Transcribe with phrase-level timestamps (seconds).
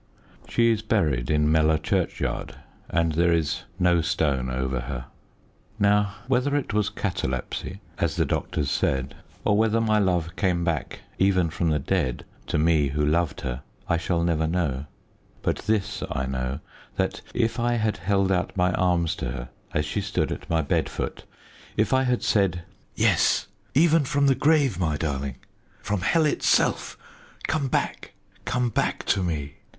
[0.49, 2.55] She is buried in Mellor churchyard,
[2.89, 5.05] and there is no stone over her.
[5.77, 9.13] Now, whether it was catalepsy as the doctors said
[9.45, 13.61] or whether my love came back even from the dead to me who loved her,
[13.87, 14.87] I shall never know;
[15.43, 16.61] but this I know
[16.95, 20.63] that, if I had held out my arms to her as she stood at my
[20.63, 21.25] bed foot
[21.77, 22.63] if I had said,
[22.95, 23.45] "Yes,
[23.75, 25.35] even from the grave, my darling
[25.83, 26.97] from hell itself,
[27.45, 28.13] come back,
[28.45, 29.57] come back to me!"